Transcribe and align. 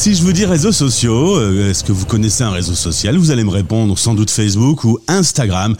Si 0.00 0.14
je 0.14 0.22
vous 0.22 0.32
dis 0.32 0.46
réseaux 0.46 0.72
sociaux, 0.72 1.36
euh, 1.36 1.68
est-ce 1.68 1.84
que 1.84 1.92
vous 1.92 2.06
connaissez 2.06 2.42
un 2.42 2.50
réseau 2.50 2.74
social? 2.74 3.18
Vous 3.18 3.32
allez 3.32 3.44
me 3.44 3.50
répondre 3.50 3.98
sans 3.98 4.14
doute 4.14 4.30
Facebook 4.30 4.84
ou 4.84 4.98
Instagram. 5.08 5.76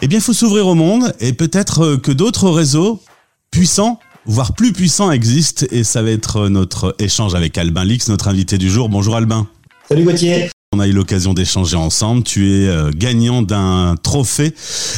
Eh 0.00 0.06
bien, 0.06 0.20
il 0.20 0.22
faut 0.22 0.32
s'ouvrir 0.32 0.68
au 0.68 0.76
monde 0.76 1.12
et 1.18 1.32
peut-être 1.32 1.80
euh, 1.80 1.96
que 1.96 2.12
d'autres 2.12 2.50
réseaux 2.50 3.02
puissants 3.50 3.98
voire 4.26 4.54
plus 4.54 4.72
puissants 4.72 5.10
existent 5.10 5.66
et 5.72 5.82
ça 5.82 6.02
va 6.02 6.12
être 6.12 6.48
notre 6.48 6.94
échange 7.00 7.34
avec 7.34 7.58
Albin 7.58 7.84
Lix, 7.84 8.08
notre 8.08 8.28
invité 8.28 8.58
du 8.58 8.70
jour. 8.70 8.88
Bonjour 8.88 9.16
Albin. 9.16 9.48
Salut 9.88 10.04
Gauthier. 10.04 10.53
On 10.74 10.80
a 10.80 10.88
eu 10.88 10.92
l'occasion 10.92 11.34
d'échanger 11.34 11.76
ensemble. 11.76 12.24
Tu 12.24 12.50
es 12.50 12.68
euh, 12.68 12.90
gagnant 12.92 13.42
d'un 13.42 13.94
trophée 14.02 14.52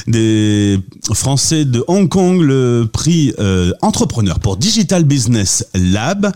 des 0.06 0.80
Français 1.12 1.66
de 1.66 1.84
Hong 1.86 2.08
Kong, 2.08 2.40
le 2.40 2.88
prix 2.90 3.34
euh, 3.38 3.72
entrepreneur 3.82 4.40
pour 4.40 4.56
Digital 4.56 5.04
Business 5.04 5.66
Lab. 5.74 6.32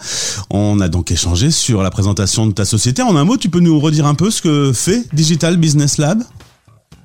On 0.51 0.79
a 0.81 0.89
donc 0.89 1.11
échangé 1.11 1.51
sur 1.51 1.83
la 1.83 1.91
présentation 1.91 2.47
de 2.47 2.53
ta 2.53 2.67
société. 2.67 3.01
En 3.01 3.17
un 3.17 3.25
mot, 3.25 3.39
tu 3.39 3.49
peux 3.49 3.61
nous 3.61 3.81
redire 3.81 4.05
un 4.05 4.15
peu 4.15 4.31
ce 4.31 4.43
que 4.43 4.73
fait 4.75 5.07
Digital 5.15 5.57
Business 5.57 5.97
Lab? 5.97 6.23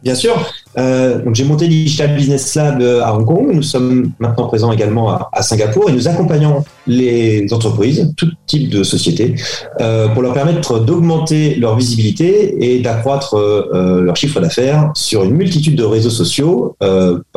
Bien 0.03 0.15
sûr. 0.15 0.35
Euh, 0.77 1.23
donc 1.23 1.35
j'ai 1.35 1.43
monté 1.43 1.67
Digital 1.67 2.15
Business 2.15 2.55
Lab 2.55 2.81
euh, 2.81 3.03
à 3.03 3.13
Hong 3.13 3.25
Kong. 3.25 3.51
Nous 3.53 3.63
sommes 3.63 4.11
maintenant 4.19 4.47
présents 4.47 4.71
également 4.71 5.09
à, 5.31 5.41
Singapour 5.41 5.89
et 5.89 5.93
nous 5.93 6.07
accompagnons 6.07 6.63
les 6.87 7.47
entreprises, 7.51 8.13
tout 8.17 8.29
type 8.47 8.69
de 8.69 8.83
sociétés, 8.83 9.35
euh, 9.79 10.07
pour 10.09 10.21
leur 10.21 10.33
permettre 10.33 10.79
d'augmenter 10.79 11.55
leur 11.55 11.75
visibilité 11.75 12.75
et 12.75 12.79
d'accroître 12.79 13.35
leur 13.35 14.15
chiffre 14.15 14.39
d'affaires 14.39 14.91
sur 14.95 15.23
une 15.23 15.31
multitude 15.31 15.75
de 15.75 15.83
réseaux 15.83 16.09
sociaux. 16.09 16.75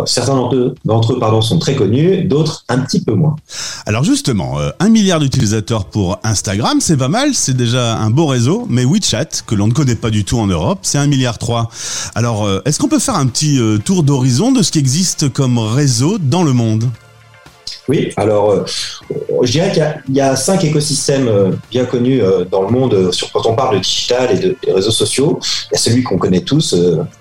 Certains 0.06 0.36
d'entre 0.84 1.12
eux, 1.12 1.42
sont 1.42 1.58
très 1.58 1.74
connus, 1.74 2.24
d'autres 2.24 2.64
un 2.68 2.78
petit 2.78 3.02
peu 3.02 3.12
moins. 3.12 3.36
Alors 3.86 4.04
justement, 4.04 4.56
un 4.80 4.88
milliard 4.88 5.20
d'utilisateurs 5.20 5.84
pour 5.84 6.18
Instagram, 6.24 6.78
c'est 6.80 6.96
pas 6.96 7.08
mal, 7.08 7.34
c'est 7.34 7.56
déjà 7.56 7.96
un 7.96 8.10
beau 8.10 8.26
réseau, 8.26 8.66
mais 8.68 8.84
WeChat, 8.84 9.42
que 9.46 9.54
l'on 9.54 9.68
ne 9.68 9.72
connaît 9.72 9.94
pas 9.94 10.10
du 10.10 10.24
tout 10.24 10.38
en 10.38 10.46
Europe, 10.46 10.80
c'est 10.82 10.98
un 10.98 11.06
milliard 11.06 11.38
trois. 11.38 11.68
Alors 12.14 12.48
est-ce 12.64 12.78
qu'on 12.78 12.88
peut 12.88 12.98
faire 12.98 13.16
un 13.16 13.27
petit 13.28 13.60
euh, 13.60 13.78
tour 13.78 14.02
d'horizon 14.02 14.52
de 14.52 14.62
ce 14.62 14.72
qui 14.72 14.78
existe 14.78 15.32
comme 15.32 15.58
réseau 15.58 16.18
dans 16.18 16.42
le 16.42 16.52
monde 16.52 16.84
oui, 17.86 18.12
alors 18.18 18.50
euh, 18.50 18.64
je 19.42 19.50
dirais 19.50 19.72
qu'il 19.72 20.14
y, 20.14 20.20
a 20.20 20.36
cinq 20.36 20.62
écosystèmes 20.62 21.26
euh, 21.26 21.52
bien 21.70 21.86
connus 21.86 22.20
dans 22.50 22.60
le 22.60 22.68
monde 22.68 23.12
sur 23.12 23.32
quand 23.32 23.46
on 23.46 23.54
parle 23.54 23.76
de 23.76 23.80
digital 23.80 24.28
et 24.30 24.38
de, 24.38 24.56
réseaux 24.74 24.90
sociaux. 24.90 25.38
Il 25.70 25.72
y 25.72 25.76
a 25.76 25.78
celui 25.78 26.02
qu'on 26.02 26.18
connaît 26.18 26.42
tous, 26.42 26.74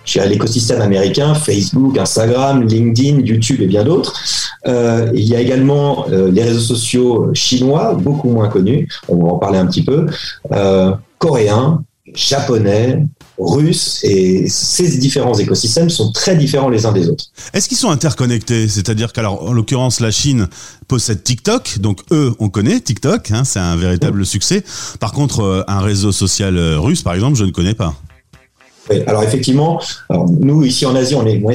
je 0.03 0.19
l'écosystème 0.19 0.81
américain, 0.81 1.33
Facebook, 1.35 1.97
Instagram, 1.97 2.67
LinkedIn, 2.67 3.21
YouTube 3.21 3.61
et 3.61 3.65
bien 3.65 3.85
d'autres. 3.85 4.13
il 4.65 5.23
y 5.23 5.37
a 5.37 5.39
également 5.39 6.05
les 6.09 6.43
réseaux 6.43 6.75
sociaux 6.75 7.29
chinois, 7.33 7.93
beaucoup 7.93 8.29
moins 8.29 8.49
connus, 8.49 8.89
on 9.07 9.23
va 9.23 9.31
en 9.31 9.37
parler 9.37 9.59
un 9.59 9.67
petit 9.67 9.85
peu, 9.85 10.07
coréens, 11.17 11.81
japonais, 12.17 13.03
russes, 13.37 14.03
et 14.03 14.47
ces 14.49 14.97
différents 14.97 15.35
écosystèmes 15.35 15.89
sont 15.89 16.11
très 16.11 16.35
différents 16.35 16.69
les 16.69 16.85
uns 16.85 16.91
des 16.91 17.07
autres. 17.07 17.25
Est-ce 17.53 17.69
qu'ils 17.69 17.77
sont 17.77 17.91
interconnectés? 17.91 18.67
C'est-à-dire 18.67 19.13
qu'alors, 19.13 19.43
en 19.43 19.53
l'occurrence, 19.53 19.99
la 19.99 20.09
Chine 20.09 20.47
possède 20.87 21.23
TikTok, 21.23 21.77
donc 21.79 22.01
eux, 22.11 22.33
on 22.39 22.49
connaît 22.49 22.79
TikTok, 22.79 23.31
hein, 23.31 23.43
c'est 23.43 23.59
un 23.59 23.75
véritable 23.75 24.25
succès. 24.25 24.63
Par 24.99 25.11
contre, 25.11 25.41
euh, 25.41 25.63
un 25.67 25.79
réseau 25.79 26.11
social 26.11 26.57
euh, 26.57 26.79
russe, 26.79 27.03
par 27.03 27.13
exemple, 27.13 27.37
je 27.37 27.45
ne 27.45 27.51
connais 27.51 27.75
pas. 27.75 27.93
Oui, 28.89 29.03
alors 29.05 29.21
effectivement, 29.23 29.81
nous 30.09 30.63
ici 30.63 30.85
en 30.85 30.95
Asie, 30.95 31.13
on 31.13 31.25
est 31.25 31.37
moins, 31.37 31.53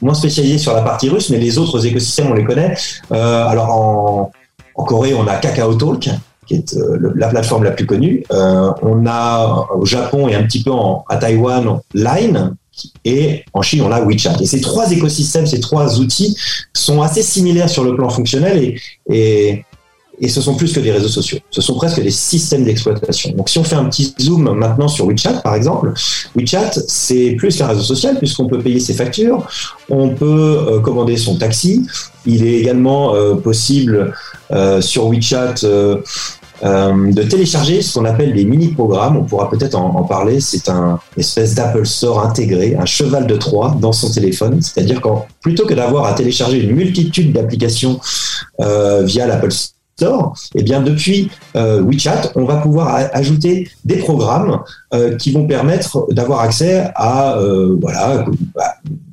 moins 0.00 0.14
spécialisé 0.14 0.58
sur 0.58 0.72
la 0.72 0.82
partie 0.82 1.08
russe, 1.08 1.28
mais 1.28 1.38
les 1.38 1.58
autres 1.58 1.84
écosystèmes, 1.84 2.28
on 2.30 2.34
les 2.34 2.44
connaît. 2.44 2.74
Euh, 3.12 3.46
alors 3.46 3.68
en, 3.70 4.32
en 4.76 4.84
Corée, 4.84 5.12
on 5.12 5.26
a 5.26 5.36
Kakao 5.36 5.74
Talk, 5.74 6.08
qui 6.48 6.54
est 6.54 6.76
euh, 6.76 7.12
la 7.14 7.28
plateforme 7.28 7.62
la 7.62 7.70
plus 7.70 7.86
connue. 7.86 8.24
Euh, 8.32 8.70
on 8.82 9.06
a 9.06 9.68
au 9.76 9.84
Japon 9.84 10.28
et 10.28 10.34
un 10.34 10.42
petit 10.42 10.62
peu 10.62 10.72
à 11.08 11.16
Taïwan 11.16 11.78
Line, 11.94 12.56
et 13.04 13.44
en 13.54 13.62
Chine, 13.62 13.82
on 13.82 13.90
a 13.90 14.00
WeChat. 14.00 14.36
Et 14.40 14.46
ces 14.46 14.60
trois 14.60 14.90
écosystèmes, 14.92 15.46
ces 15.46 15.60
trois 15.60 15.98
outils 15.98 16.36
sont 16.72 17.02
assez 17.02 17.22
similaires 17.22 17.68
sur 17.68 17.84
le 17.84 17.96
plan 17.96 18.08
fonctionnel 18.08 18.56
et, 18.62 18.80
et, 19.10 19.64
et 20.20 20.28
ce 20.28 20.40
sont 20.40 20.54
plus 20.54 20.72
que 20.72 20.78
des 20.78 20.92
réseaux 20.92 21.08
sociaux. 21.08 21.38
Ce 21.50 21.60
sont 21.60 21.74
presque 21.74 22.00
des 22.00 22.12
systèmes 22.12 22.64
d'exploitation. 22.64 23.32
Donc, 23.32 23.48
si 23.48 23.58
on 23.58 23.64
fait 23.64 23.74
un 23.74 23.86
petit 23.86 24.14
zoom 24.20 24.52
maintenant 24.56 24.86
sur 24.86 25.06
WeChat, 25.06 25.40
par 25.42 25.56
exemple, 25.56 25.92
WeChat, 26.36 26.70
c'est 26.86 27.32
plus 27.32 27.56
qu'un 27.56 27.66
réseau 27.66 27.82
social 27.82 28.16
puisqu'on 28.16 28.46
peut 28.46 28.60
payer 28.60 28.78
ses 28.78 28.94
factures, 28.94 29.44
on 29.90 30.10
peut 30.10 30.64
euh, 30.68 30.80
commander 30.80 31.16
son 31.16 31.36
taxi. 31.36 31.84
Il 32.26 32.44
est 32.44 32.58
également 32.60 33.14
possible 33.42 34.12
sur 34.80 35.08
WeChat 35.08 35.54
de 36.62 37.22
télécharger 37.22 37.82
ce 37.82 37.98
qu'on 37.98 38.04
appelle 38.04 38.34
des 38.34 38.44
mini-programmes. 38.44 39.16
On 39.16 39.24
pourra 39.24 39.50
peut-être 39.50 39.74
en, 39.74 40.02
parler. 40.04 40.40
C'est 40.40 40.68
un 40.68 40.98
espèce 41.16 41.54
d'Apple 41.54 41.86
Store 41.86 42.24
intégré, 42.24 42.76
un 42.76 42.86
cheval 42.86 43.26
de 43.26 43.36
Troie 43.36 43.76
dans 43.80 43.92
son 43.92 44.10
téléphone. 44.10 44.60
C'est-à-dire 44.60 45.00
qu'en 45.00 45.26
plutôt 45.40 45.66
que 45.66 45.74
d'avoir 45.74 46.06
à 46.06 46.14
télécharger 46.14 46.62
une 46.62 46.74
multitude 46.74 47.32
d'applications 47.32 48.00
euh, 48.60 49.02
via 49.04 49.26
l'Apple 49.26 49.52
Store, 49.52 49.77
et 50.00 50.60
eh 50.60 50.62
bien 50.62 50.80
depuis 50.80 51.28
euh, 51.56 51.82
WeChat, 51.82 52.32
on 52.36 52.44
va 52.44 52.56
pouvoir 52.56 52.94
ajouter 53.12 53.68
des 53.84 53.96
programmes 53.96 54.60
euh, 54.94 55.16
qui 55.16 55.32
vont 55.32 55.46
permettre 55.46 56.06
d'avoir 56.12 56.40
accès 56.40 56.88
à 56.94 57.36
euh, 57.38 57.76
voilà 57.80 58.24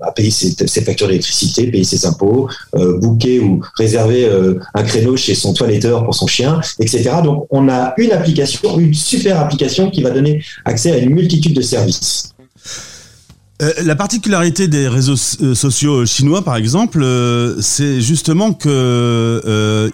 à, 0.01 0.11
payer 0.11 0.29
ses, 0.29 0.81
factures 0.81 1.07
d'électricité, 1.07 1.71
payer 1.71 1.83
ses 1.83 2.05
impôts, 2.05 2.49
booker 2.73 3.39
ou 3.39 3.61
réserver 3.77 4.29
un 4.73 4.83
créneau 4.83 5.17
chez 5.17 5.33
son 5.33 5.53
toiletteur 5.53 6.03
pour 6.03 6.13
son 6.13 6.27
chien, 6.27 6.61
etc. 6.79 7.09
Donc 7.23 7.47
on 7.49 7.67
a 7.69 7.93
une 7.97 8.11
application, 8.11 8.77
une 8.77 8.93
super 8.93 9.39
application 9.39 9.89
qui 9.89 10.03
va 10.03 10.11
donner 10.11 10.43
accès 10.65 10.91
à 10.91 10.97
une 10.97 11.09
multitude 11.09 11.55
de 11.55 11.61
services. 11.61 12.34
Euh, 13.61 13.71
la 13.85 13.95
particularité 13.95 14.67
des 14.67 14.89
réseaux 14.89 15.15
euh, 15.41 15.55
sociaux 15.55 16.05
chinois, 16.05 16.43
par 16.43 16.57
exemple, 16.57 17.01
euh, 17.01 17.55
c'est 17.61 18.01
justement 18.01 18.51
que 18.51 19.89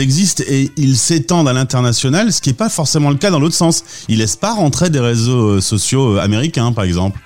existent 0.00 0.42
et 0.48 0.72
ils 0.76 0.96
s'étendent 0.96 1.48
à 1.48 1.52
l'international, 1.52 2.32
ce 2.32 2.40
qui 2.40 2.48
n'est 2.48 2.56
pas 2.56 2.68
forcément 2.68 3.10
le 3.10 3.16
cas 3.16 3.30
dans 3.30 3.38
l'autre 3.38 3.54
sens. 3.54 3.84
Ils 4.08 4.18
laissent 4.18 4.34
pas 4.34 4.54
rentrer 4.54 4.90
des 4.90 4.98
réseaux 4.98 5.60
sociaux 5.60 6.18
américains, 6.18 6.72
par 6.72 6.82
exemple. 6.82 7.20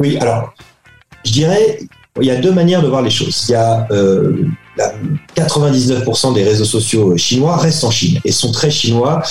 Oui, 0.00 0.18
alors, 0.18 0.52
je 1.24 1.32
dirais, 1.32 1.78
il 2.20 2.26
y 2.26 2.30
a 2.30 2.36
deux 2.36 2.52
manières 2.52 2.82
de 2.82 2.88
voir 2.88 3.00
les 3.00 3.10
choses. 3.10 3.46
Il 3.48 3.52
y 3.52 3.54
a 3.54 3.88
99% 5.34 6.34
des 6.34 6.44
réseaux 6.44 6.66
sociaux 6.66 7.16
chinois 7.16 7.56
restent 7.56 7.84
en 7.84 7.90
Chine 7.90 8.20
et 8.22 8.32
sont 8.32 8.52
très 8.52 8.70
chinois 8.70 9.22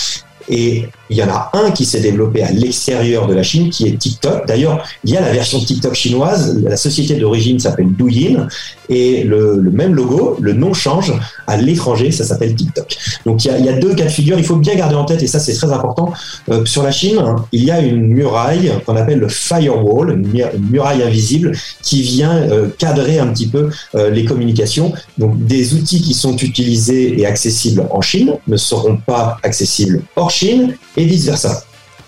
et 0.49 0.85
il 1.09 1.17
y 1.17 1.23
en 1.23 1.29
a 1.29 1.49
un 1.53 1.71
qui 1.71 1.85
s'est 1.85 1.99
développé 1.99 2.43
à 2.43 2.51
l'extérieur 2.51 3.27
de 3.27 3.33
la 3.33 3.43
Chine, 3.43 3.69
qui 3.69 3.87
est 3.87 3.97
TikTok. 3.97 4.47
D'ailleurs, 4.47 4.85
il 5.03 5.11
y 5.11 5.17
a 5.17 5.21
la 5.21 5.31
version 5.31 5.59
TikTok 5.59 5.93
chinoise. 5.93 6.61
La 6.63 6.77
société 6.77 7.15
d'origine 7.15 7.59
s'appelle 7.59 7.91
Douyin 7.91 8.47
et 8.89 9.23
le, 9.23 9.61
même 9.71 9.93
logo, 9.93 10.37
le 10.39 10.53
nom 10.53 10.73
change 10.73 11.13
à 11.45 11.57
l'étranger, 11.57 12.11
ça 12.11 12.23
s'appelle 12.23 12.55
TikTok. 12.55 12.97
Donc 13.25 13.43
il 13.45 13.65
y, 13.65 13.69
a, 13.69 13.73
deux 13.73 13.93
cas 13.93 14.05
de 14.05 14.09
figure. 14.09 14.37
Il 14.37 14.45
faut 14.45 14.55
bien 14.55 14.75
garder 14.75 14.95
en 14.95 15.05
tête, 15.05 15.23
et 15.23 15.27
ça 15.27 15.39
c'est 15.39 15.53
très 15.53 15.71
important. 15.71 16.13
Euh, 16.49 16.65
sur 16.65 16.83
la 16.83 16.91
Chine, 16.91 17.21
il 17.51 17.63
y 17.63 17.71
a 17.71 17.79
une 17.79 18.07
muraille 18.07 18.71
qu'on 18.85 18.95
appelle 18.95 19.19
le 19.19 19.29
firewall, 19.29 20.11
une 20.11 20.49
muraille 20.69 21.03
invisible 21.03 21.51
qui 21.81 22.01
vient 22.01 22.35
euh, 22.35 22.69
cadrer 22.77 23.19
un 23.19 23.27
petit 23.27 23.47
peu 23.47 23.69
euh, 23.95 24.09
les 24.09 24.25
communications. 24.25 24.93
Donc 25.17 25.45
des 25.45 25.73
outils 25.73 26.01
qui 26.01 26.13
sont 26.13 26.35
utilisés 26.37 27.19
et 27.19 27.25
accessibles 27.25 27.85
en 27.89 28.01
Chine 28.01 28.33
ne 28.47 28.57
seront 28.57 28.97
pas 28.97 29.37
accessibles 29.43 30.01
hors 30.15 30.31
Chine 30.31 30.75
et 30.95 31.05
vice-versa. 31.05 31.63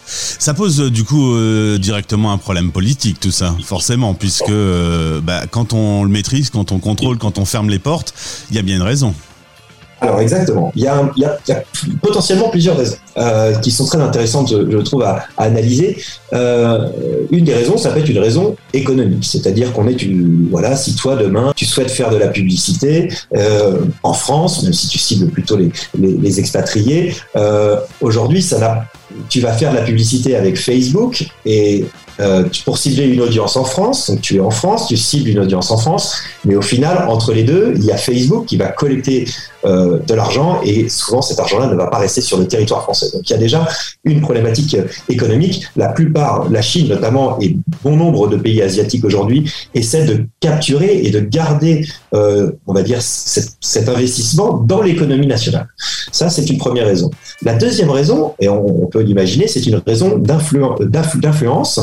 Ça 0.10 0.54
pose 0.54 0.82
euh, 0.82 0.90
du 0.90 1.04
coup 1.04 1.34
euh, 1.34 1.78
directement 1.78 2.32
un 2.32 2.38
problème 2.38 2.72
politique, 2.72 3.20
tout 3.20 3.32
ça, 3.32 3.56
forcément, 3.64 4.14
puisque 4.14 4.50
euh, 4.50 5.22
bah, 5.22 5.44
quand 5.50 5.74
on 5.74 6.04
le 6.04 6.10
maîtrise, 6.10 6.50
quand 6.50 6.72
on 6.72 6.80
contrôle, 6.80 7.18
quand 7.18 7.38
on 7.38 7.46
ferme 7.46 7.70
les 7.70 7.80
portes, 7.80 8.14
il 8.50 8.56
y 8.56 8.60
a 8.60 8.64
bien 8.64 8.76
une 8.78 8.82
raison. 8.82 9.14
Alors 10.02 10.20
exactement, 10.22 10.72
il 10.76 10.84
y 10.84 10.88
a, 10.88 11.12
potentiellement 12.02 12.50
plusieurs 12.50 12.78
raisons 12.78 12.96
qui 13.62 13.72
sont 13.72 13.86
très 13.86 14.00
intéressantes, 14.00 14.50
je, 14.50 14.78
trouve, 14.78 15.04
à, 15.04 15.26
analyser. 15.38 15.98
une 16.32 17.44
des 17.44 17.54
raisons, 17.54 17.78
ça 17.78 17.92
peut 17.92 18.00
être 18.00 18.10
une 18.10 18.20
raison 18.20 18.56
économique, 18.74 19.26
c'est-à-dire 19.26 19.74
qu'on 19.74 19.88
est 19.88 20.02
une, 20.02 20.48
voilà, 20.50 20.76
si 20.76 20.96
toi 20.96 21.16
demain 21.16 21.52
tu 21.56 21.66
souhaites 21.66 21.92
faire 21.92 22.10
de 22.12 22.18
la 22.18 22.28
publicité 22.28 23.10
en 24.04 24.14
France, 24.14 24.64
même 24.64 24.74
si 24.74 24.88
tu 24.88 24.98
cibles 24.98 25.28
plutôt 25.28 25.58
les, 25.58 25.72
les 25.98 26.40
expatriés, 26.40 27.14
aujourd'hui 28.02 28.42
ça 28.42 28.60
n'a 28.60 28.86
tu 29.30 29.42
vas 29.42 29.54
faire 29.54 29.72
de 29.72 29.78
la 29.78 29.84
publicité 29.84 30.36
avec 30.36 30.58
Facebook 30.58 31.26
et 31.46 31.86
euh, 32.20 32.44
pour 32.66 32.78
cibler 32.78 33.06
une 33.06 33.22
audience 33.22 33.56
en 33.56 33.64
France, 33.64 34.10
donc 34.10 34.20
tu 34.22 34.36
es 34.36 34.40
en 34.42 34.52
France, 34.52 34.88
tu 34.88 34.98
cibles 34.98 35.30
une 35.30 35.40
audience 35.40 35.72
en 35.72 35.78
France, 35.78 36.18
mais 36.44 36.56
au 36.56 36.62
final, 36.62 37.06
entre 37.08 37.32
les 37.32 37.44
deux, 37.44 37.74
il 37.78 37.86
y 37.86 37.92
a 37.92 37.98
Facebook 37.98 38.46
qui 38.46 38.58
va 38.58 38.68
collecter 38.68 39.26
euh, 39.66 40.00
de 40.00 40.14
l'argent 40.14 40.60
et 40.64 40.90
souvent 40.90 41.22
cet 41.22 41.40
argent-là 41.40 41.68
ne 41.68 41.76
va 41.76 41.88
pas 41.88 41.98
rester 41.98 42.20
sur 42.20 42.38
le 42.38 42.46
territoire 42.46 42.84
français. 42.84 43.09
Il 43.24 43.30
y 43.30 43.34
a 43.34 43.38
déjà 43.38 43.68
une 44.04 44.22
problématique 44.22 44.78
économique. 45.10 45.66
La 45.76 45.90
plupart, 45.90 46.50
la 46.50 46.62
Chine 46.62 46.88
notamment, 46.88 47.40
et 47.42 47.56
bon 47.84 47.96
nombre 47.96 48.28
de 48.28 48.38
pays 48.38 48.62
asiatiques 48.62 49.06
aujourd'hui, 49.06 49.52
essaient 49.74 50.06
de 50.06 50.26
capturer 50.40 51.02
et 51.04 51.12
de 51.12 51.20
garder, 51.20 51.86
euh, 52.14 52.52
on 52.68 52.74
va 52.74 52.84
dire, 52.84 53.02
cet, 53.02 53.90
investissement 53.90 54.58
dans 54.58 54.82
l'économie 54.82 55.28
nationale. 55.28 55.68
Ça, 56.12 56.30
c'est 56.30 56.50
une 56.50 56.58
première 56.58 56.86
raison. 56.86 57.10
La 57.44 57.56
deuxième 57.56 57.90
raison, 57.90 58.34
et 58.40 58.50
on, 58.50 58.88
peut 58.88 59.02
l'imaginer, 59.02 59.48
c'est 59.48 59.66
une 59.66 59.82
raison 59.86 60.18
d'influence 60.18 61.80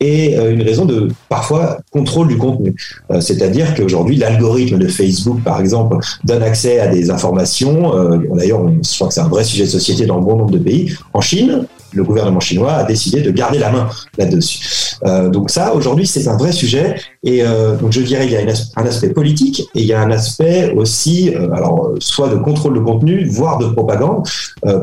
et 0.00 0.38
euh, 0.38 0.52
une 0.52 0.62
raison 0.62 0.86
de 0.86 1.08
parfois 1.28 1.78
contrôle 1.90 2.28
du 2.28 2.38
contenu. 2.38 2.74
Euh, 3.10 3.20
c'est-à-dire 3.20 3.74
qu'aujourd'hui, 3.74 4.16
l'algorithme 4.16 4.78
de 4.78 4.88
Facebook, 4.88 5.42
par 5.42 5.60
exemple, 5.60 5.98
donne 6.24 6.42
accès 6.42 6.80
à 6.80 6.88
des 6.88 7.10
informations. 7.10 7.94
Euh, 7.94 8.18
d'ailleurs, 8.34 8.66
je 8.68 8.94
crois 8.94 9.08
que 9.08 9.14
c'est 9.14 9.20
un 9.20 9.28
vrai 9.28 9.44
sujet 9.44 9.64
de 9.64 9.70
société 9.70 10.06
dans 10.06 10.20
bon 10.20 10.36
nombre 10.36 10.52
de 10.52 10.58
pays. 10.60 10.94
En 11.12 11.20
Chine, 11.20 11.66
le 11.92 12.04
gouvernement 12.04 12.40
chinois 12.40 12.72
a 12.72 12.84
décidé 12.84 13.20
de 13.20 13.30
garder 13.30 13.58
la 13.58 13.70
main 13.70 13.88
là-dessus. 14.18 14.96
Euh, 15.04 15.28
donc 15.28 15.50
ça, 15.50 15.74
aujourd'hui, 15.74 16.06
c'est 16.06 16.28
un 16.28 16.36
vrai 16.36 16.52
sujet. 16.52 16.96
Et 17.22 17.42
euh, 17.42 17.76
donc 17.76 17.92
je 17.92 18.00
dirais, 18.00 18.24
il 18.26 18.32
y 18.32 18.36
a 18.36 18.40
un 18.76 18.86
aspect 18.86 19.10
politique 19.10 19.60
et 19.74 19.80
il 19.82 19.86
y 19.86 19.92
a 19.92 20.00
un 20.00 20.10
aspect 20.10 20.72
aussi, 20.74 21.34
euh, 21.34 21.52
alors 21.52 21.92
soit 21.98 22.30
de 22.30 22.36
contrôle 22.36 22.74
de 22.74 22.80
contenu, 22.80 23.28
voire 23.28 23.58
de 23.58 23.66
propagande, 23.66 24.26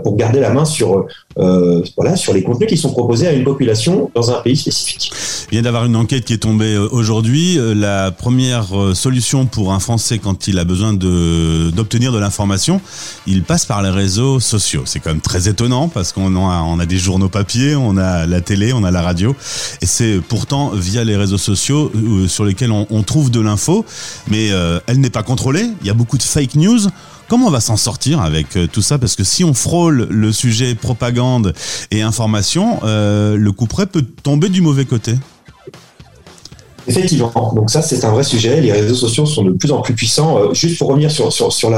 pour 0.04 0.16
garder 0.16 0.40
la 0.40 0.52
main 0.52 0.66
sur 0.66 1.06
voilà 1.36 2.16
sur 2.16 2.34
les 2.34 2.42
contenus 2.44 2.70
qui 2.70 2.78
sont 2.78 2.92
proposés 2.92 3.28
à 3.28 3.32
une 3.32 3.44
population 3.44 4.10
dans 4.16 4.32
un 4.32 4.42
pays 4.42 4.58
spécifique. 4.58 5.12
Il 5.52 5.56
vient 5.56 5.62
d'avoir 5.62 5.86
une 5.86 5.96
enquête 5.96 6.26
qui 6.26 6.34
est 6.34 6.40
tombée 6.40 6.78
aujourd'hui. 6.78 7.60
La 7.76 8.12
première 8.12 8.68
solution 8.94 9.46
pour 9.46 9.72
un 9.72 9.80
Français 9.80 10.20
quand 10.20 10.48
il 10.48 10.58
a 10.58 10.64
besoin 10.64 10.94
de 10.94 11.70
d'obtenir 11.72 12.12
de 12.12 12.18
l'information, 12.18 12.82
il 13.28 13.44
passe 13.44 13.66
par 13.66 13.82
les 13.82 13.90
réseaux 13.90 14.40
sociaux. 14.40 14.84
C'est 14.86 15.00
quand 15.00 15.12
même 15.12 15.22
très 15.22 15.48
étonnant 15.48 15.90
parce 15.90 16.12
qu'on 16.12 16.36
a, 16.36 16.62
on 16.62 16.80
a 16.80 16.86
des 16.86 16.98
journaux 16.98 17.30
papier, 17.30 17.76
on 17.76 17.98
a 17.98 18.26
la 18.26 18.42
télé, 18.42 18.74
on 18.74 18.84
a 18.84 18.92
la 18.92 19.02
radio. 19.02 19.36
Et 19.82 19.86
c'est 19.86 20.20
pourtant 20.28 20.72
via 20.74 21.04
les 21.04 21.16
réseaux 21.16 21.38
sociaux 21.38 21.92
euh, 22.28 22.30
sur 22.30 22.46
lesquels 22.46 22.72
on, 22.72 23.04
trouve 23.04 23.32
de 23.32 23.40
l'info, 23.40 23.86
mais 24.30 24.52
euh, 24.52 24.80
elle 24.88 25.00
n'est 25.00 25.10
pas 25.10 25.24
contrôlée. 25.24 25.66
Il 25.82 25.88
y 25.88 25.90
a 25.90 25.94
beaucoup 25.94 26.18
de 26.18 26.24
fake 26.24 26.56
news. 26.56 26.80
Comment 27.28 27.48
on 27.48 27.52
va 27.52 27.60
s'en 27.60 27.78
sortir 27.78 28.22
avec 28.22 28.56
euh, 28.56 28.68
tout 28.72 28.82
ça? 28.82 28.98
Parce 28.98 29.16
que 29.16 29.24
si 29.24 29.44
on 29.44 29.54
frôle 29.54 30.08
le 30.10 30.32
sujet 30.32 30.76
propagande 30.76 31.54
et 31.92 32.02
information, 32.02 32.80
le 32.84 33.50
coup 33.52 33.68
peut 33.68 34.04
tomber 34.24 34.50
du 34.50 34.62
mauvais 34.62 34.86
côté. 34.86 35.14
Effectivement, 36.90 37.34
donc 37.54 37.70
ça 37.70 37.82
c'est 37.82 38.06
un 38.06 38.12
vrai 38.12 38.24
sujet. 38.24 38.62
Les 38.62 38.72
réseaux 38.72 38.96
sociaux 38.96 39.26
sont 39.26 39.44
de 39.44 39.52
plus 39.52 39.72
en 39.72 39.82
plus 39.82 39.94
puissants. 39.94 40.54
juste 40.54 40.78
pour 40.78 40.88
revenir 40.88 41.12
sur, 41.12 41.70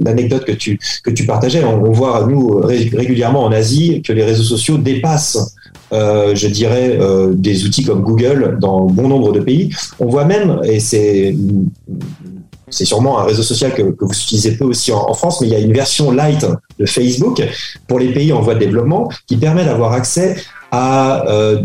l'anecdote 0.00 0.44
que, 0.44 0.52
tu, 0.52 0.78
que 1.02 1.10
tu 1.10 1.24
partageais, 1.24 1.64
on, 1.64 1.82
on 1.82 1.92
voit 1.92 2.26
nous 2.26 2.60
régulièrement 2.60 3.44
en 3.44 3.52
Asie 3.52 4.02
que 4.02 4.12
les 4.12 4.24
réseaux 4.24 4.44
sociaux 4.44 4.76
dépassent 4.76 5.55
euh, 5.92 6.34
je 6.34 6.48
dirais, 6.48 6.98
euh, 7.00 7.32
des 7.32 7.64
outils 7.64 7.84
comme 7.84 8.02
Google 8.02 8.58
dans 8.60 8.86
bon 8.86 9.08
nombre 9.08 9.32
de 9.32 9.40
pays. 9.40 9.74
On 10.00 10.06
voit 10.06 10.24
même, 10.24 10.60
et 10.64 10.80
c'est 10.80 11.36
c'est 12.68 12.84
sûrement 12.84 13.20
un 13.20 13.24
réseau 13.24 13.42
social 13.42 13.72
que, 13.74 13.82
vous 13.82 14.12
utilisez 14.12 14.56
peu 14.56 14.64
aussi 14.64 14.92
en, 14.92 15.14
France, 15.14 15.40
mais 15.40 15.46
il 15.46 15.52
y 15.52 15.56
a 15.56 15.60
une 15.60 15.72
version 15.72 16.10
light 16.10 16.44
de 16.78 16.86
Facebook 16.86 17.40
pour 17.86 18.00
les 18.00 18.12
pays 18.12 18.32
en 18.32 18.40
voie 18.40 18.54
de 18.54 18.58
développement 18.58 19.08
qui 19.28 19.36
permet 19.36 19.64
d'avoir 19.64 19.92
accès 19.92 20.36
à, 20.72 21.24
euh, 21.28 21.62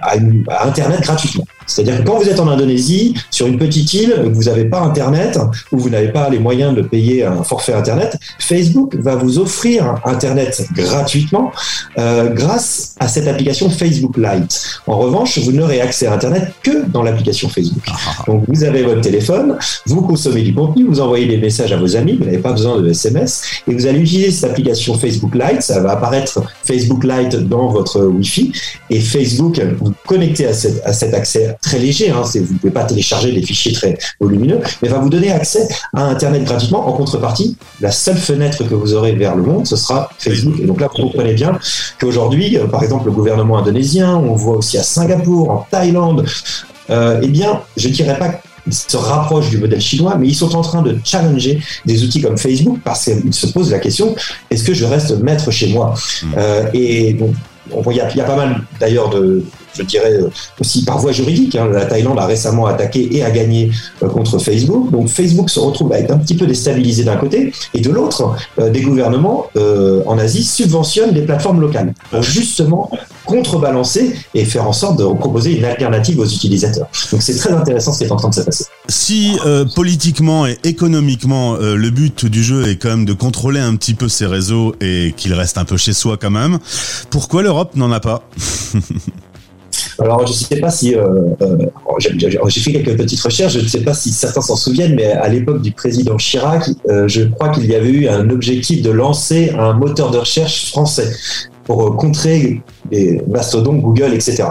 à 0.00 0.66
Internet 0.66 1.00
gratuitement. 1.02 1.44
C'est-à-dire 1.66 1.98
que 2.02 2.06
quand 2.06 2.18
vous 2.18 2.28
êtes 2.28 2.40
en 2.40 2.48
Indonésie, 2.48 3.14
sur 3.30 3.46
une 3.46 3.58
petite 3.58 3.92
île, 3.94 4.30
vous 4.32 4.44
n'avez 4.44 4.64
pas 4.64 4.80
Internet, 4.80 5.38
ou 5.72 5.78
vous 5.78 5.90
n'avez 5.90 6.08
pas 6.08 6.28
les 6.28 6.38
moyens 6.38 6.74
de 6.74 6.82
payer 6.82 7.24
un 7.24 7.42
forfait 7.42 7.72
Internet, 7.72 8.18
Facebook 8.38 8.96
va 8.96 9.16
vous 9.16 9.38
offrir 9.38 9.96
Internet 10.04 10.66
gratuitement 10.74 11.52
euh, 11.98 12.30
grâce 12.30 12.94
à 13.00 13.08
cette 13.08 13.26
application 13.26 13.70
Facebook 13.70 14.16
Lite. 14.16 14.80
En 14.86 14.98
revanche, 14.98 15.38
vous 15.38 15.52
n'aurez 15.52 15.80
accès 15.80 16.06
à 16.06 16.14
Internet 16.14 16.52
que 16.62 16.86
dans 16.86 17.02
l'application 17.02 17.48
Facebook. 17.48 17.82
Ah, 17.88 17.92
ah, 17.96 18.10
ah. 18.18 18.24
Donc 18.26 18.44
vous 18.48 18.64
avez 18.64 18.82
votre 18.82 19.00
téléphone, 19.00 19.58
vous 19.86 20.02
consommez 20.02 20.42
du 20.42 20.54
contenu, 20.54 20.84
vous 20.84 21.00
envoyez 21.00 21.26
des 21.26 21.38
messages 21.38 21.72
à 21.72 21.76
vos 21.76 21.96
amis, 21.96 22.16
vous 22.16 22.24
n'avez 22.24 22.38
pas 22.38 22.52
besoin 22.52 22.80
de 22.80 22.88
SMS, 22.88 23.42
et 23.68 23.74
vous 23.74 23.86
allez 23.86 24.00
utiliser 24.00 24.30
cette 24.30 24.50
application 24.50 24.94
Facebook 24.94 25.34
Lite, 25.34 25.62
ça 25.62 25.80
va 25.80 25.92
apparaître 25.92 26.42
Facebook 26.64 27.04
Lite 27.04 27.36
dans 27.48 27.68
votre 27.68 28.04
Wi-Fi, 28.04 28.52
et 28.90 29.00
Facebook 29.00 29.60
vous 29.80 29.92
connectez 30.06 30.46
à, 30.46 30.50
à 30.84 30.92
cet 30.92 31.14
accès 31.14 31.55
très 31.60 31.78
léger, 31.78 32.10
hein, 32.10 32.22
vous 32.22 32.54
ne 32.54 32.58
pouvez 32.58 32.72
pas 32.72 32.84
télécharger 32.84 33.32
des 33.32 33.42
fichiers 33.42 33.72
très 33.72 33.98
volumineux, 34.20 34.60
mais 34.82 34.88
va 34.88 34.98
vous 34.98 35.08
donner 35.08 35.32
accès 35.32 35.68
à 35.94 36.04
Internet 36.04 36.44
gratuitement. 36.44 36.88
En 36.88 36.92
contrepartie, 36.92 37.56
la 37.80 37.90
seule 37.90 38.16
fenêtre 38.16 38.64
que 38.64 38.74
vous 38.74 38.94
aurez 38.94 39.12
vers 39.12 39.36
le 39.36 39.42
monde, 39.42 39.66
ce 39.66 39.76
sera 39.76 40.10
Facebook. 40.18 40.54
Et 40.60 40.66
donc 40.66 40.80
là, 40.80 40.88
vous 40.94 41.02
comprenez 41.02 41.34
bien 41.34 41.58
qu'aujourd'hui, 41.98 42.58
euh, 42.58 42.66
par 42.66 42.82
exemple, 42.82 43.06
le 43.06 43.12
gouvernement 43.12 43.58
indonésien, 43.58 44.16
on 44.16 44.34
voit 44.34 44.56
aussi 44.56 44.78
à 44.78 44.82
Singapour, 44.82 45.50
en 45.50 45.66
Thaïlande, 45.70 46.24
euh, 46.90 47.20
eh 47.22 47.28
bien, 47.28 47.60
je 47.76 47.88
ne 47.88 47.92
dirais 47.92 48.18
pas 48.18 48.28
qu'ils 48.28 48.74
se 48.74 48.96
rapprochent 48.96 49.50
du 49.50 49.58
modèle 49.58 49.80
chinois, 49.80 50.16
mais 50.18 50.28
ils 50.28 50.34
sont 50.34 50.54
en 50.54 50.62
train 50.62 50.82
de 50.82 50.96
challenger 51.04 51.60
des 51.84 52.04
outils 52.04 52.20
comme 52.20 52.38
Facebook 52.38 52.78
parce 52.84 53.04
qu'ils 53.04 53.34
se 53.34 53.46
posent 53.48 53.70
la 53.70 53.78
question 53.78 54.14
est-ce 54.50 54.64
que 54.64 54.74
je 54.74 54.84
reste 54.84 55.18
maître 55.20 55.50
chez 55.50 55.68
moi? 55.68 55.94
Mmh. 55.94 56.26
euh, 56.38 56.64
Et 56.74 57.12
donc, 57.14 57.34
il 57.90 57.96
y, 57.96 58.00
a 58.00 58.24
pas 58.24 58.36
mal 58.36 58.62
d'ailleurs 58.78 59.10
de, 59.10 59.44
je 59.76 59.82
dirais 59.82 60.14
euh, 60.14 60.30
aussi 60.60 60.84
par 60.84 60.98
voie 60.98 61.12
juridique. 61.12 61.54
Hein. 61.54 61.68
La 61.72 61.86
Thaïlande 61.86 62.18
a 62.18 62.26
récemment 62.26 62.66
attaqué 62.66 63.16
et 63.16 63.22
a 63.22 63.30
gagné 63.30 63.70
euh, 64.02 64.08
contre 64.08 64.38
Facebook. 64.38 64.90
Donc 64.90 65.08
Facebook 65.08 65.50
se 65.50 65.60
retrouve 65.60 65.92
à 65.92 65.98
être 65.98 66.10
un 66.10 66.18
petit 66.18 66.36
peu 66.36 66.46
déstabilisé 66.46 67.04
d'un 67.04 67.16
côté, 67.16 67.52
et 67.74 67.80
de 67.80 67.90
l'autre, 67.90 68.34
euh, 68.58 68.70
des 68.70 68.80
gouvernements 68.80 69.46
en 70.06 70.18
Asie 70.18 70.44
subventionnent 70.44 71.14
les 71.14 71.22
plateformes 71.22 71.60
locales 71.60 71.94
pour 72.10 72.22
justement 72.22 72.90
contrebalancer 73.24 74.14
et 74.34 74.44
faire 74.44 74.68
en 74.68 74.72
sorte 74.72 74.98
de 74.98 75.04
proposer 75.04 75.56
une 75.56 75.64
alternative 75.64 76.18
aux 76.20 76.26
utilisateurs. 76.26 76.88
Donc 77.10 77.22
c'est 77.22 77.36
très 77.36 77.52
intéressant 77.52 77.92
ce 77.92 77.98
qui 77.98 78.04
est 78.04 78.12
en 78.12 78.16
train 78.16 78.28
de 78.28 78.34
se 78.34 78.40
passer. 78.42 78.64
Si 78.88 79.36
politiquement 79.74 80.46
et 80.46 80.58
économiquement 80.64 81.56
le 81.56 81.90
but 81.90 82.26
du 82.26 82.42
jeu 82.42 82.68
est 82.68 82.76
quand 82.76 82.88
même 82.88 83.04
de 83.04 83.12
contrôler 83.12 83.60
un 83.60 83.74
petit 83.76 83.94
peu 83.94 84.08
ces 84.08 84.26
réseaux 84.26 84.74
et 84.80 85.14
qu'il 85.16 85.32
reste 85.34 85.58
un 85.58 85.64
peu 85.64 85.76
chez 85.76 85.92
soi 85.92 86.16
quand 86.20 86.30
même, 86.30 86.58
pourquoi 87.10 87.42
l'Europe 87.42 87.74
n'en 87.76 87.90
a 87.92 88.00
pas? 88.00 88.22
Alors, 89.98 90.26
je 90.26 90.32
ne 90.32 90.36
sais 90.36 90.60
pas 90.60 90.70
si. 90.70 90.94
Euh, 90.94 91.06
euh, 91.40 91.56
j'ai 91.98 92.60
fait 92.60 92.72
quelques 92.72 92.96
petites 92.96 93.20
recherches, 93.20 93.54
je 93.54 93.60
ne 93.60 93.66
sais 93.66 93.82
pas 93.82 93.94
si 93.94 94.10
certains 94.10 94.42
s'en 94.42 94.56
souviennent, 94.56 94.94
mais 94.94 95.12
à 95.12 95.28
l'époque 95.28 95.62
du 95.62 95.72
président 95.72 96.16
Chirac, 96.16 96.68
euh, 96.88 97.08
je 97.08 97.22
crois 97.22 97.48
qu'il 97.48 97.66
y 97.66 97.74
avait 97.74 97.90
eu 97.90 98.08
un 98.08 98.28
objectif 98.30 98.82
de 98.82 98.90
lancer 98.90 99.52
un 99.58 99.72
moteur 99.72 100.10
de 100.10 100.18
recherche 100.18 100.70
français 100.70 101.10
pour 101.64 101.96
contrer 101.96 102.60
les 102.90 103.20
mastodontes, 103.26 103.80
Google, 103.80 104.12
etc. 104.14 104.44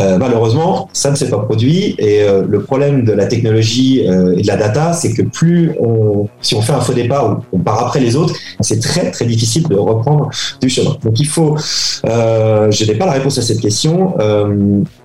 Euh, 0.00 0.18
malheureusement, 0.18 0.88
ça 0.92 1.10
ne 1.10 1.16
s'est 1.16 1.28
pas 1.28 1.38
produit 1.38 1.94
et 1.98 2.22
euh, 2.22 2.42
le 2.48 2.62
problème 2.62 3.04
de 3.04 3.12
la 3.12 3.26
technologie 3.26 4.06
euh, 4.08 4.36
et 4.36 4.42
de 4.42 4.46
la 4.46 4.56
data, 4.56 4.92
c'est 4.92 5.12
que 5.12 5.22
plus 5.22 5.72
on, 5.78 6.26
si 6.40 6.54
on 6.54 6.62
fait 6.62 6.72
un 6.72 6.80
faux 6.80 6.94
départ 6.94 7.30
ou 7.30 7.56
on 7.56 7.58
part 7.58 7.86
après 7.86 8.00
les 8.00 8.16
autres, 8.16 8.34
c'est 8.60 8.80
très 8.80 9.10
très 9.10 9.26
difficile 9.26 9.68
de 9.68 9.76
reprendre 9.76 10.30
du 10.60 10.68
chemin. 10.68 10.96
Donc 11.04 11.20
il 11.20 11.26
faut, 11.26 11.56
je 12.04 12.84
n'ai 12.86 12.94
pas 12.94 13.06
la 13.06 13.12
réponse 13.12 13.38
à 13.38 13.42
cette 13.42 13.60
question. 13.60 14.14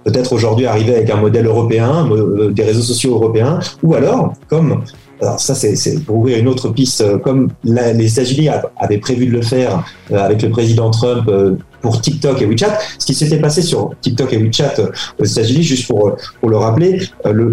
Peut-être 0.04 0.34
aujourd'hui 0.34 0.66
arriver 0.66 0.96
avec 0.96 1.10
un 1.10 1.18
modèle 1.18 1.46
européen, 1.46 2.08
des 2.52 2.64
réseaux 2.64 2.82
sociaux 2.82 3.16
européens, 3.16 3.60
ou 3.84 3.96
alors 3.96 4.34
comme 4.48 4.84
alors 5.22 5.40
ça, 5.40 5.56
c'est 5.56 6.04
pour 6.04 6.18
ouvrir 6.18 6.38
une 6.38 6.48
autre 6.50 6.70
piste. 6.70 7.04
Comme 7.20 7.50
les 7.64 8.12
États-Unis 8.12 8.50
avaient 8.78 8.98
prévu 8.98 9.28
de 9.28 9.32
le 9.32 9.42
faire 9.42 9.84
avec 10.12 10.42
le 10.42 10.50
président 10.50 10.92
Trump 10.92 11.30
pour 11.86 12.01
TikTok 12.01 12.42
et 12.42 12.48
WeChat. 12.48 12.80
Ce 12.98 13.06
qui 13.06 13.13
s'était 13.13 13.38
passé 13.38 13.62
sur 13.62 13.92
TikTok 14.01 14.34
et 14.34 14.38
WeChat 14.38 14.74
euh, 14.80 14.88
aux 15.20 15.24
États-Unis, 15.24 15.62
juste 15.62 15.88
pour, 15.88 16.08
euh, 16.08 16.15
pour 16.42 16.50
le 16.50 16.58
rappeler, 16.58 17.00
euh, 17.27 17.32
le, 17.32 17.46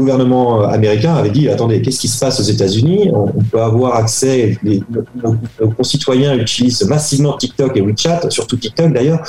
gouvernement 0.00 0.62
américain 0.62 1.14
avait 1.14 1.30
dit 1.30 1.48
attendez, 1.48 1.82
qu'est-ce 1.82 1.98
qui 1.98 2.06
se 2.06 2.20
passe 2.20 2.38
aux 2.38 2.44
États-Unis? 2.44 3.10
On, 3.12 3.26
peut 3.50 3.60
avoir 3.60 3.96
accès, 3.96 4.56
les, 4.62 4.80
nos, 5.24 5.70
concitoyens 5.70 6.36
utilisent 6.36 6.84
massivement 6.84 7.36
TikTok 7.36 7.76
et 7.76 7.80
WeChat, 7.80 8.30
surtout 8.30 8.56
TikTok 8.56 8.92
d'ailleurs. 8.92 9.22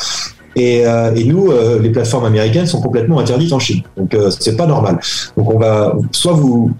Et, 0.55 0.83
et, 1.15 1.23
nous, 1.23 1.49
les 1.81 1.89
plateformes 1.89 2.25
américaines 2.25 2.67
sont 2.67 2.81
complètement 2.81 3.19
interdites 3.19 3.53
en 3.53 3.59
Chine. 3.59 3.81
Donc, 3.95 4.15
c'est 4.37 4.57
pas 4.57 4.67
normal. 4.67 4.99
Donc, 5.37 5.53
on 5.53 5.57
va 5.57 5.95
soit 6.11 6.33
vous, 6.33 6.71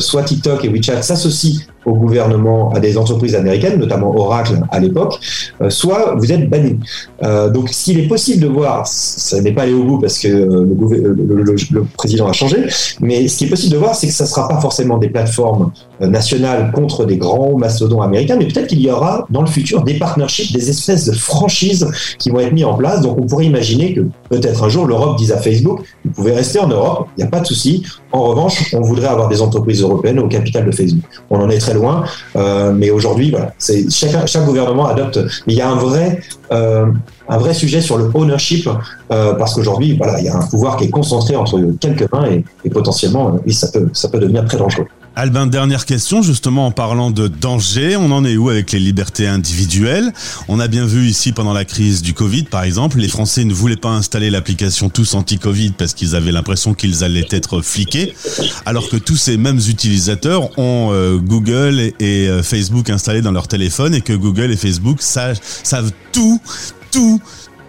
soit 0.00 0.24
TikTok 0.24 0.64
et 0.64 0.68
WeChat 0.68 1.02
s'associent 1.02 1.60
au 1.84 1.94
gouvernement, 1.94 2.70
à 2.72 2.80
des 2.80 2.96
entreprises 2.96 3.34
américaines, 3.34 3.78
notamment 3.78 4.14
Oracle 4.16 4.60
à 4.70 4.78
l'époque, 4.78 5.18
euh, 5.60 5.70
soit 5.70 6.14
vous 6.16 6.32
êtes 6.32 6.48
banni. 6.48 6.78
Euh, 7.22 7.50
donc 7.50 7.68
s'il 7.70 7.98
est 7.98 8.08
possible 8.08 8.42
de 8.42 8.48
voir, 8.48 8.86
ça 8.86 9.40
n'est 9.40 9.52
pas 9.52 9.62
allé 9.62 9.72
au 9.72 9.84
bout 9.84 9.98
parce 9.98 10.18
que 10.18 10.28
euh, 10.28 10.66
le, 10.66 11.84
président 11.96 12.28
a 12.28 12.32
changé, 12.32 12.66
mais 13.00 13.28
ce 13.28 13.38
qui 13.38 13.44
est 13.44 13.48
possible 13.48 13.72
de 13.72 13.78
voir, 13.78 13.94
c'est 13.94 14.06
que 14.06 14.12
ça 14.12 14.24
ne 14.24 14.28
sera 14.28 14.48
pas 14.48 14.60
forcément 14.60 14.98
des 14.98 15.08
plateformes 15.08 15.72
nationales 16.00 16.72
contre 16.72 17.04
des 17.04 17.16
grands 17.16 17.56
mastodons 17.56 18.00
américains, 18.00 18.36
mais 18.36 18.46
peut-être 18.46 18.66
qu'il 18.66 18.80
y 18.80 18.90
aura 18.90 19.26
dans 19.30 19.42
le 19.42 19.46
futur 19.46 19.82
des 19.82 19.94
partnerships, 19.94 20.52
des 20.52 20.70
espèces 20.70 21.06
de 21.06 21.12
franchises 21.12 21.86
qui 22.18 22.30
vont 22.30 22.40
être 22.40 22.52
mis 22.52 22.64
en 22.64 22.74
place. 22.74 23.00
Donc 23.00 23.18
on 23.18 23.26
pourrait 23.26 23.46
imaginer 23.46 23.94
que 23.94 24.00
peut-être 24.28 24.64
un 24.64 24.68
jour 24.68 24.86
l'Europe 24.86 25.16
dise 25.16 25.32
à 25.32 25.38
Facebook, 25.38 25.80
vous 26.04 26.10
pouvez 26.10 26.32
rester 26.32 26.58
en 26.58 26.68
Europe, 26.68 27.08
il 27.16 27.22
n'y 27.22 27.26
a 27.26 27.30
pas 27.30 27.40
de 27.40 27.46
souci. 27.46 27.84
En 28.12 28.24
revanche, 28.24 28.74
on 28.74 28.80
voudrait 28.80 29.08
avoir 29.08 29.28
des 29.28 29.40
entreprises 29.40 29.82
européennes 29.82 30.18
au 30.18 30.28
capital 30.28 30.66
de 30.66 30.70
Facebook. 30.70 31.04
On 31.30 31.40
en 31.40 31.48
est 31.48 31.58
très 31.58 31.71
loin. 31.72 32.04
mais 32.74 32.90
aujourd'hui, 32.90 33.34
chaque, 33.90 34.44
gouvernement 34.44 34.86
adopte. 34.86 35.18
Mais 35.46 35.54
il 35.54 35.56
y 35.56 35.62
a 35.62 35.70
un 35.70 35.76
vrai 35.76 36.20
un 36.50 37.38
vrai 37.38 37.54
sujet 37.54 37.80
sur 37.80 37.96
le 37.96 38.10
ownership, 38.12 38.68
parce 39.08 39.54
qu'aujourd'hui, 39.54 39.96
voilà, 39.96 40.18
il 40.18 40.26
y 40.26 40.28
a 40.28 40.36
un 40.36 40.46
pouvoir 40.46 40.76
qui 40.76 40.84
est 40.84 40.90
concentré 40.90 41.36
entre 41.36 41.60
quelques 41.80 42.10
mains 42.12 42.26
et, 42.64 42.70
potentiellement, 42.70 43.38
ça 43.50 43.68
peut, 43.68 43.88
ça 43.92 44.08
peut 44.08 44.18
devenir 44.18 44.44
très 44.44 44.58
dangereux. 44.58 44.86
Albin, 45.14 45.46
dernière 45.46 45.84
question, 45.84 46.22
justement 46.22 46.66
en 46.66 46.70
parlant 46.70 47.10
de 47.10 47.28
danger, 47.28 47.96
on 47.96 48.10
en 48.12 48.24
est 48.24 48.38
où 48.38 48.48
avec 48.48 48.72
les 48.72 48.78
libertés 48.78 49.26
individuelles? 49.26 50.10
On 50.48 50.58
a 50.58 50.68
bien 50.68 50.86
vu 50.86 51.06
ici 51.06 51.32
pendant 51.32 51.52
la 51.52 51.66
crise 51.66 52.00
du 52.00 52.14
Covid, 52.14 52.44
par 52.44 52.62
exemple, 52.62 52.98
les 52.98 53.08
Français 53.08 53.44
ne 53.44 53.52
voulaient 53.52 53.76
pas 53.76 53.90
installer 53.90 54.30
l'application 54.30 54.88
Tous 54.88 55.14
Anti-Covid 55.14 55.72
parce 55.72 55.92
qu'ils 55.92 56.16
avaient 56.16 56.32
l'impression 56.32 56.72
qu'ils 56.72 57.04
allaient 57.04 57.28
être 57.30 57.60
fliqués, 57.60 58.14
alors 58.64 58.88
que 58.88 58.96
tous 58.96 59.16
ces 59.16 59.36
mêmes 59.36 59.58
utilisateurs 59.58 60.58
ont 60.58 60.90
euh, 60.92 61.18
Google 61.18 61.92
et, 62.00 62.28
euh, 62.28 62.42
Facebook 62.42 62.88
installés 62.88 63.20
dans 63.20 63.32
leur 63.32 63.48
téléphone 63.48 63.94
et 63.94 64.00
que 64.00 64.14
Google 64.14 64.50
et 64.50 64.56
Facebook 64.56 65.02
savent 65.02 65.92
tout, 66.12 66.40
tout 66.90 67.20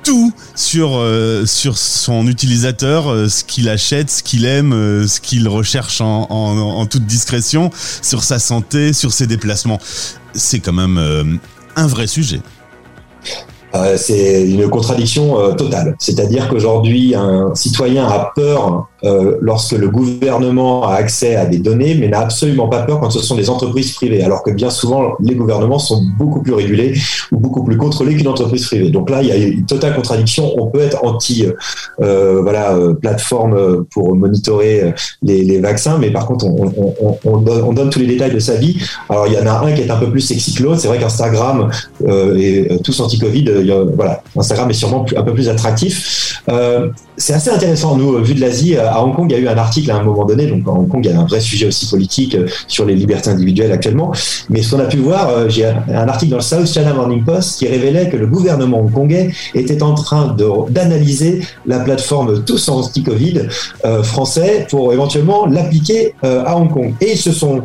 tout 0.04 0.34
sur 0.56 0.98
euh, 0.98 1.46
sur 1.46 1.78
son 1.78 2.28
utilisateur, 2.28 3.12
euh, 3.12 3.28
ce 3.28 3.44
qu'il 3.44 3.70
achète, 3.70 4.10
ce 4.10 4.24
qu'il 4.24 4.46
aime, 4.46 4.74
euh, 4.74 5.08
ce 5.08 5.20
qu'il 5.20 5.48
recherche 5.48 6.02
en, 6.02 6.28
en, 6.30 6.58
en, 6.58 6.86
toute 6.86 7.06
discrétion, 7.06 7.72
sur 8.02 8.24
sa 8.24 8.40
santé, 8.40 8.94
sur 8.94 9.12
ses 9.12 9.28
déplacements. 9.28 9.80
C'est 10.34 10.60
quand 10.60 10.74
même 10.74 11.40
un 11.76 11.88
vrai 11.88 12.08
sujet. 12.08 12.42
c'est 13.98 14.50
une 14.50 14.68
contradiction 14.68 15.56
totale. 15.56 15.96
C'est-à-dire 16.00 16.48
qu'aujourd'hui, 16.48 17.14
un 17.14 17.54
citoyen 17.54 18.08
a 18.08 18.32
peur 18.36 18.88
euh, 19.06 19.38
lorsque 19.42 19.74
le 19.74 19.90
gouvernement 19.90 20.88
a 20.88 20.94
accès 20.94 21.36
à 21.36 21.46
des 21.46 21.58
données, 21.58 21.96
mais 21.96 22.08
n'a 22.08 22.22
absolument 22.22 22.70
pas 22.70 22.84
peur 22.84 23.02
quand 23.02 23.10
ce 23.10 23.20
sont 23.20 23.36
des 23.36 23.50
entreprises 23.50 23.92
privées, 23.92 24.24
alors 24.24 24.44
que 24.44 24.52
bien 24.52 24.70
souvent, 24.70 25.16
les 25.20 25.36
gouvernements 25.36 25.80
sont 25.80 26.06
beaucoup 26.18 26.42
plus 26.42 26.54
régulés 26.54 26.94
ou 27.34 27.38
beaucoup 27.38 27.64
plus 27.64 27.76
contrôlés 27.76 28.16
qu'une 28.16 28.30
entreprise 28.30 28.66
privée. 28.66 28.92
Donc 28.92 29.10
là, 29.10 29.22
il 29.22 29.28
y 29.28 29.32
a 29.32 29.36
une 29.36 29.66
totale 29.66 29.96
contradiction. 29.96 30.54
On 30.58 30.68
peut 30.68 30.80
être 30.80 31.04
anti 31.04 31.46
euh, 32.02 32.42
voilà, 32.42 32.76
euh, 32.76 32.94
plateforme 32.94 33.84
pour 33.92 34.16
monitorer 34.16 34.94
les, 35.22 35.60
vaccins, 35.60 35.98
mais 35.98 36.10
par 36.10 36.26
contre, 36.26 36.46
on, 36.46 36.72
on, 36.78 37.18
on, 37.26 37.38
donne, 37.40 37.62
on, 37.64 37.74
donne, 37.74 37.90
tous 37.90 38.00
les 38.00 38.08
détails 38.08 38.34
de 38.34 38.40
sa 38.40 38.56
vie. 38.56 38.78
Alors, 39.10 39.28
il 39.28 39.34
y 39.34 39.38
en 39.38 39.46
a 39.46 39.66
un 39.66 39.74
qui 39.74 39.82
est 39.82 39.92
un 39.92 39.98
peu 39.98 40.10
plus 40.10 40.22
sexy 40.22 40.56
que 40.56 40.64
l'autre. 40.64 40.80
C'est 40.80 40.88
vrai 40.88 41.00
qu'Instagram 41.00 41.70
et 42.38 42.70
tous 42.84 42.98
anti-Covid, 43.02 43.50
voilà, 43.96 44.24
Instagram 44.38 44.70
est 44.70 44.74
sûrement 44.74 45.06
un 45.16 45.24
peu 45.24 45.34
plus 45.34 45.50
attractif. 45.50 46.42
C'est 47.18 47.34
assez 47.34 47.50
intéressant, 47.50 47.96
nous, 47.96 48.18
vu 48.24 48.34
de 48.34 48.42
l'Asie, 48.42 48.78
à 48.78 49.04
Hong 49.04 49.16
Kong, 49.16 49.28
il 49.30 49.34
y 49.34 49.40
a 49.40 49.42
eu 49.42 49.48
un 49.48 49.58
article 49.58 49.92
à 49.92 49.98
un 49.98 50.04
moment 50.04 50.26
donné. 50.26 50.48
Donc, 50.48 50.68
à 50.68 50.72
Hong 50.72 50.88
Kong, 50.88 51.02
il 51.04 51.12
y 51.12 51.14
a 51.14 51.20
un 51.20 51.26
vrai 51.26 51.40
sujet 51.40 51.68
aussi 51.68 51.88
politique 51.88 52.36
euh, 52.36 52.48
sur 52.68 52.86
les 52.86 52.96
libertés 52.96 53.30
individuelles 53.30 53.72
actuellement. 53.72 54.12
Mais 54.50 54.62
ce 54.62 54.72
qu'on 54.72 54.82
a 54.82 54.86
pu 54.86 54.98
voir, 54.98 55.30
euh, 55.30 55.50
j'ai 55.50 55.66
un 55.66 56.08
article 56.08 56.32
dans 56.32 56.38
le 56.38 56.44
South 56.44 56.68
China 56.68 56.94
Morning 56.94 57.24
Post 57.24 57.60
qui 57.60 57.68
révélait 57.68 58.10
que 58.10 58.18
le 58.18 58.28
gouvernement 58.28 58.80
hongkongais 58.80 59.32
était 59.54 59.84
en 59.84 59.94
train 59.94 60.36
d'analyser 60.70 61.42
la 61.66 61.80
plateforme 61.80 62.44
Tous 62.44 62.70
anti-Covid 62.70 63.48
euh, 63.86 64.04
français 64.04 64.68
pour 64.70 64.94
éventuellement 64.94 65.46
l'appliquer 65.46 66.14
à 66.24 66.58
Hong 66.58 66.72
Kong. 66.72 66.94
Et 67.02 67.12
ils 67.12 67.18
se 67.18 67.32
sont 67.32 67.64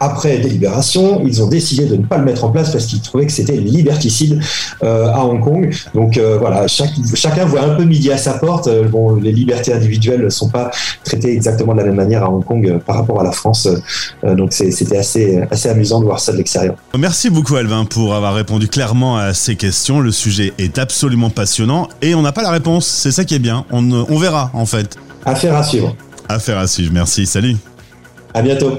après 0.00 0.38
délibération, 0.38 1.22
ils 1.26 1.42
ont 1.42 1.48
décidé 1.48 1.86
de 1.86 1.96
ne 1.96 2.04
pas 2.04 2.18
le 2.18 2.24
mettre 2.24 2.44
en 2.44 2.50
place 2.50 2.70
parce 2.70 2.86
qu'ils 2.86 3.00
trouvaient 3.00 3.26
que 3.26 3.32
c'était 3.32 3.56
liberticide 3.56 4.40
euh, 4.82 5.08
à 5.08 5.24
Hong 5.24 5.42
Kong. 5.42 5.74
Donc 5.94 6.16
euh, 6.16 6.38
voilà, 6.38 6.66
chacun 6.68 7.44
voit 7.44 7.62
un 7.62 7.74
peu 7.74 7.84
midi 7.84 8.10
à 8.12 8.18
sa 8.18 8.34
porte. 8.34 8.68
Euh, 8.68 8.84
bon, 8.84 9.16
les 9.16 9.32
libertés 9.32 9.72
individuelles 9.72 10.22
ne 10.22 10.28
sont 10.28 10.48
pas 10.48 10.70
traitées 11.04 11.32
exactement 11.32 11.72
de 11.72 11.78
la 11.78 11.84
même 11.84 11.96
manière 11.96 12.24
à 12.24 12.30
Hong 12.30 12.44
Kong 12.44 12.80
par 12.86 12.96
rapport 12.96 13.20
à 13.20 13.24
la 13.24 13.32
France. 13.32 13.68
donc 14.22 14.52
c'était 14.52 14.98
assez, 14.98 15.40
assez 15.50 15.68
amusant 15.68 16.00
de 16.00 16.04
voir 16.04 16.20
ça 16.20 16.32
de 16.32 16.36
l'extérieur. 16.38 16.74
Merci 16.96 17.30
beaucoup 17.30 17.56
Alvin 17.56 17.84
pour 17.84 18.14
avoir 18.14 18.34
répondu 18.34 18.68
clairement 18.68 19.18
à 19.18 19.34
ces 19.34 19.56
questions. 19.56 20.00
Le 20.00 20.12
sujet 20.12 20.52
est 20.58 20.78
absolument 20.78 21.30
passionnant 21.30 21.88
et 22.02 22.14
on 22.14 22.22
n'a 22.22 22.32
pas 22.32 22.42
la 22.42 22.50
réponse. 22.50 22.86
C'est 22.86 23.12
ça 23.12 23.24
qui 23.24 23.34
est 23.34 23.40
bien. 23.40 23.64
On, 23.70 23.90
on 23.92 24.18
verra 24.18 24.50
en 24.54 24.66
fait. 24.66 24.96
Affaire 25.24 25.56
à 25.56 25.62
suivre. 25.62 25.94
Affaire 26.28 26.58
à 26.58 26.66
suivre. 26.66 26.92
Merci. 26.92 27.26
Salut. 27.26 27.56
À 28.34 28.42
bientôt. 28.42 28.78